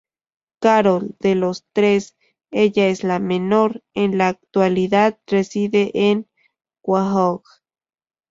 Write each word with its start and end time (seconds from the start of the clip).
Carol, 0.63 1.15
de 1.19 1.35
los 1.35 1.67
tres, 1.73 2.17
ella 2.49 2.87
es 2.87 3.03
la 3.03 3.19
menor, 3.19 3.83
en 3.93 4.17
la 4.17 4.29
actualidad 4.29 5.19
reside 5.27 5.91
en 5.93 6.27
Quahog. 6.81 7.43